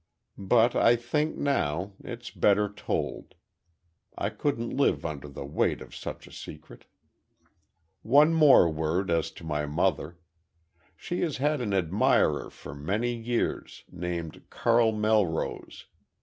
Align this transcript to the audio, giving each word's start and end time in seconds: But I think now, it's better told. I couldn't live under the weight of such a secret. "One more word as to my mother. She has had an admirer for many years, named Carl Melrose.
But 0.39 0.75
I 0.75 0.95
think 0.95 1.37
now, 1.37 1.93
it's 2.03 2.31
better 2.31 2.73
told. 2.73 3.35
I 4.17 4.31
couldn't 4.31 4.75
live 4.75 5.05
under 5.05 5.27
the 5.27 5.45
weight 5.45 5.79
of 5.79 5.95
such 5.95 6.25
a 6.25 6.31
secret. 6.31 6.85
"One 8.01 8.33
more 8.33 8.67
word 8.67 9.11
as 9.11 9.29
to 9.33 9.43
my 9.43 9.67
mother. 9.67 10.17
She 10.95 11.21
has 11.21 11.37
had 11.37 11.61
an 11.61 11.71
admirer 11.71 12.49
for 12.49 12.73
many 12.73 13.15
years, 13.15 13.83
named 13.91 14.49
Carl 14.49 14.91
Melrose. 14.91 15.85